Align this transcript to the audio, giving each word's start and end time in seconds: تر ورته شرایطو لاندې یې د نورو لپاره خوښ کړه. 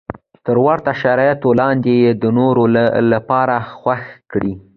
تر 0.45 0.57
ورته 0.65 0.91
شرایطو 1.01 1.49
لاندې 1.59 1.93
یې 2.03 2.11
د 2.21 2.23
نورو 2.37 2.63
لپاره 3.13 3.55
خوښ 3.79 4.03
کړه. 4.31 4.53